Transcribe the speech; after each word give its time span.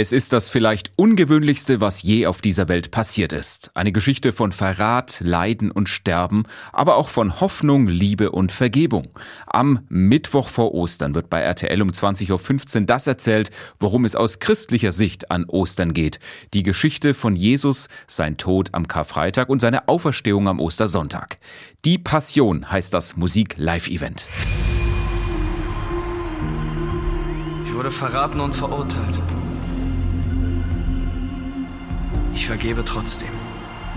Es 0.00 0.12
ist 0.12 0.32
das 0.32 0.48
vielleicht 0.48 0.92
ungewöhnlichste, 0.94 1.80
was 1.80 2.04
je 2.04 2.26
auf 2.26 2.40
dieser 2.40 2.68
Welt 2.68 2.92
passiert 2.92 3.32
ist. 3.32 3.72
Eine 3.74 3.90
Geschichte 3.90 4.30
von 4.30 4.52
Verrat, 4.52 5.18
Leiden 5.18 5.72
und 5.72 5.88
Sterben, 5.88 6.44
aber 6.72 6.94
auch 6.94 7.08
von 7.08 7.40
Hoffnung, 7.40 7.88
Liebe 7.88 8.30
und 8.30 8.52
Vergebung. 8.52 9.08
Am 9.48 9.80
Mittwoch 9.88 10.50
vor 10.50 10.72
Ostern 10.72 11.16
wird 11.16 11.28
bei 11.28 11.40
RTL 11.40 11.82
um 11.82 11.88
20.15 11.90 12.78
Uhr 12.78 12.86
das 12.86 13.08
erzählt, 13.08 13.50
worum 13.80 14.04
es 14.04 14.14
aus 14.14 14.38
christlicher 14.38 14.92
Sicht 14.92 15.32
an 15.32 15.46
Ostern 15.46 15.92
geht. 15.94 16.20
Die 16.54 16.62
Geschichte 16.62 17.12
von 17.12 17.34
Jesus, 17.34 17.88
sein 18.06 18.36
Tod 18.36 18.68
am 18.74 18.86
Karfreitag 18.86 19.48
und 19.48 19.58
seine 19.58 19.88
Auferstehung 19.88 20.46
am 20.46 20.60
Ostersonntag. 20.60 21.38
Die 21.84 21.98
Passion 21.98 22.70
heißt 22.70 22.94
das 22.94 23.16
Musik-Live-Event. 23.16 24.28
Ich 27.64 27.74
wurde 27.74 27.90
verraten 27.90 28.38
und 28.38 28.54
verurteilt. 28.54 29.22
Vergebe 32.48 32.82
trotzdem. 32.82 33.28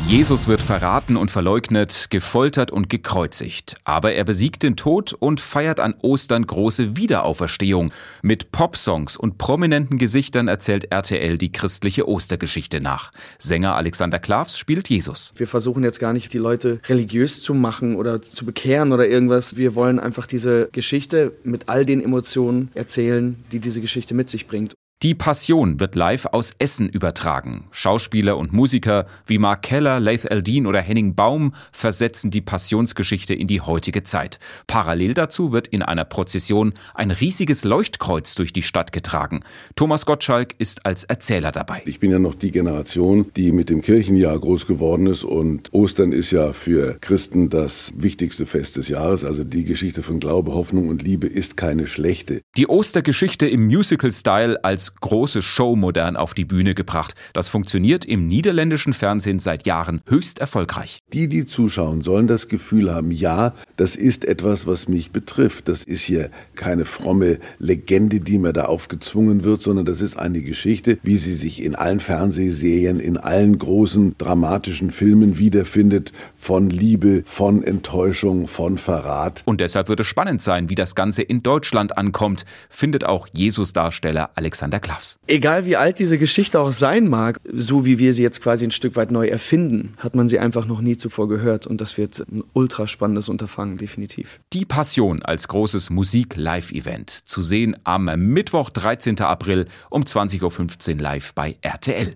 Jesus 0.05 0.49
wird 0.49 0.59
verraten 0.59 1.15
und 1.15 1.31
verleugnet, 1.31 2.07
gefoltert 2.09 2.69
und 2.69 2.89
gekreuzigt. 2.89 3.75
Aber 3.85 4.11
er 4.11 4.25
besiegt 4.25 4.63
den 4.63 4.75
Tod 4.75 5.13
und 5.13 5.39
feiert 5.39 5.79
an 5.79 5.93
Ostern 6.01 6.45
große 6.45 6.97
Wiederauferstehung. 6.97 7.93
Mit 8.21 8.51
Popsongs 8.51 9.15
und 9.15 9.37
prominenten 9.37 9.97
Gesichtern 9.97 10.49
erzählt 10.49 10.91
RTL 10.91 11.37
die 11.37 11.53
christliche 11.53 12.09
Ostergeschichte 12.09 12.81
nach. 12.81 13.11
Sänger 13.37 13.75
Alexander 13.75 14.19
Klavs 14.19 14.57
spielt 14.57 14.89
Jesus. 14.89 15.33
Wir 15.37 15.47
versuchen 15.47 15.85
jetzt 15.85 15.99
gar 15.99 16.11
nicht, 16.11 16.33
die 16.33 16.39
Leute 16.39 16.81
religiös 16.89 17.41
zu 17.41 17.53
machen 17.53 17.95
oder 17.95 18.21
zu 18.21 18.43
bekehren 18.45 18.91
oder 18.91 19.07
irgendwas. 19.07 19.55
Wir 19.55 19.75
wollen 19.75 19.97
einfach 19.97 20.25
diese 20.25 20.67
Geschichte 20.73 21.31
mit 21.45 21.69
all 21.69 21.85
den 21.85 22.03
Emotionen 22.03 22.69
erzählen, 22.73 23.41
die 23.53 23.59
diese 23.59 23.79
Geschichte 23.79 24.13
mit 24.13 24.29
sich 24.29 24.45
bringt. 24.47 24.73
Die 25.03 25.15
Passion 25.15 25.79
wird 25.79 25.95
live 25.95 26.27
aus 26.27 26.51
Essen 26.59 26.87
übertragen. 26.87 27.65
Schauspieler 27.71 28.37
und 28.37 28.53
Musiker 28.53 29.07
wie 29.25 29.39
Mark 29.39 29.63
Keller, 29.63 29.99
Laith 29.99 30.25
Eldin 30.25 30.67
oder 30.67 30.79
Henning 30.79 31.15
Baum 31.15 31.55
versetzen 31.71 32.29
die 32.29 32.41
Passionsgeschichte 32.41 33.33
in 33.33 33.47
die 33.47 33.61
heutige 33.61 34.03
Zeit. 34.03 34.37
Parallel 34.67 35.15
dazu 35.15 35.51
wird 35.51 35.67
in 35.67 35.81
einer 35.81 36.05
Prozession 36.05 36.75
ein 36.93 37.09
riesiges 37.09 37.63
Leuchtkreuz 37.63 38.35
durch 38.35 38.53
die 38.53 38.61
Stadt 38.61 38.91
getragen. 38.91 39.39
Thomas 39.75 40.05
Gottschalk 40.05 40.53
ist 40.59 40.85
als 40.85 41.03
Erzähler 41.03 41.51
dabei. 41.51 41.81
Ich 41.87 41.99
bin 41.99 42.11
ja 42.11 42.19
noch 42.19 42.35
die 42.35 42.51
Generation, 42.51 43.25
die 43.35 43.51
mit 43.51 43.71
dem 43.71 43.81
Kirchenjahr 43.81 44.37
groß 44.37 44.67
geworden 44.67 45.07
ist 45.07 45.23
und 45.23 45.73
Ostern 45.73 46.11
ist 46.11 46.29
ja 46.29 46.53
für 46.53 46.99
Christen 47.01 47.49
das 47.49 47.91
wichtigste 47.95 48.45
Fest 48.45 48.77
des 48.77 48.87
Jahres. 48.87 49.25
Also 49.25 49.43
die 49.45 49.63
Geschichte 49.63 50.03
von 50.03 50.19
Glaube, 50.19 50.53
Hoffnung 50.53 50.89
und 50.89 51.01
Liebe 51.01 51.25
ist 51.25 51.57
keine 51.57 51.87
schlechte. 51.87 52.41
Die 52.55 52.67
Ostergeschichte 52.67 53.47
im 53.47 53.65
Musical-Style 53.65 54.63
als 54.63 54.90
große 54.99 55.41
Show 55.41 55.75
modern 55.75 56.15
auf 56.15 56.33
die 56.33 56.45
Bühne 56.45 56.75
gebracht. 56.75 57.15
Das 57.33 57.47
funktioniert 57.47 58.05
im 58.05 58.27
niederländischen 58.27 58.93
Fernsehen 58.93 59.39
seit 59.39 59.65
Jahren 59.65 60.01
höchst 60.05 60.39
erfolgreich. 60.39 60.99
Die, 61.13 61.27
die 61.27 61.45
zuschauen, 61.45 62.01
sollen 62.01 62.27
das 62.27 62.47
Gefühl 62.47 62.93
haben, 62.93 63.11
ja, 63.11 63.53
das 63.77 63.95
ist 63.95 64.25
etwas, 64.25 64.67
was 64.67 64.87
mich 64.87 65.11
betrifft. 65.11 65.67
Das 65.67 65.83
ist 65.83 66.01
hier 66.01 66.29
keine 66.55 66.85
fromme 66.85 67.39
Legende, 67.59 68.19
die 68.19 68.37
mir 68.37 68.53
da 68.53 68.65
aufgezwungen 68.65 69.43
wird, 69.43 69.61
sondern 69.61 69.85
das 69.85 70.01
ist 70.01 70.17
eine 70.17 70.41
Geschichte, 70.41 70.97
wie 71.03 71.17
sie 71.17 71.35
sich 71.35 71.63
in 71.63 71.75
allen 71.75 71.99
Fernsehserien, 71.99 72.99
in 72.99 73.17
allen 73.17 73.57
großen 73.57 74.15
dramatischen 74.17 74.91
Filmen 74.91 75.37
wiederfindet, 75.37 76.11
von 76.35 76.69
Liebe, 76.69 77.23
von 77.25 77.63
Enttäuschung, 77.63 78.47
von 78.47 78.77
Verrat. 78.77 79.43
Und 79.45 79.61
deshalb 79.61 79.89
wird 79.89 80.01
es 80.01 80.07
spannend 80.07 80.41
sein, 80.41 80.69
wie 80.69 80.75
das 80.75 80.95
Ganze 80.95 81.21
in 81.21 81.43
Deutschland 81.43 81.97
ankommt, 81.97 82.45
findet 82.69 83.05
auch 83.05 83.27
Jesus-Darsteller 83.31 84.31
Alexander 84.35 84.79
Klaffs. 84.81 85.19
Egal 85.27 85.65
wie 85.65 85.77
alt 85.77 85.99
diese 85.99 86.17
Geschichte 86.17 86.59
auch 86.59 86.71
sein 86.71 87.07
mag, 87.07 87.39
so 87.53 87.85
wie 87.85 87.99
wir 87.99 88.13
sie 88.13 88.23
jetzt 88.23 88.41
quasi 88.41 88.65
ein 88.65 88.71
Stück 88.71 88.95
weit 88.95 89.11
neu 89.11 89.27
erfinden, 89.27 89.93
hat 89.97 90.15
man 90.15 90.27
sie 90.27 90.39
einfach 90.39 90.65
noch 90.65 90.81
nie 90.81 90.97
zuvor 90.97 91.27
gehört 91.27 91.67
und 91.67 91.79
das 91.79 91.97
wird 91.97 92.19
ein 92.31 92.43
ultra 92.53 92.87
spannendes 92.87 93.29
Unterfangen, 93.29 93.77
definitiv. 93.77 94.39
Die 94.53 94.65
Passion 94.65 95.21
als 95.21 95.47
großes 95.47 95.89
Musik-Live-Event 95.89 97.09
zu 97.09 97.41
sehen 97.41 97.77
am 97.83 98.05
Mittwoch, 98.05 98.69
13. 98.69 99.19
April 99.21 99.65
um 99.89 100.03
20.15 100.03 100.95
Uhr 100.95 101.01
live 101.01 101.33
bei 101.33 101.57
RTL. 101.61 102.09